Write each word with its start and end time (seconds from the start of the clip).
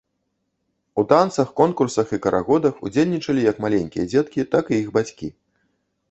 У 1.01 1.01
танцах, 1.11 1.49
конкурсах 1.59 2.13
і 2.17 2.17
карагодах 2.23 2.79
удзельнічалі 2.89 3.43
як 3.51 3.59
маленькія 3.65 4.05
дзеткі, 4.11 4.47
так 4.55 4.71
і 4.73 4.79
іх 4.83 4.87
бацькі. 4.97 5.29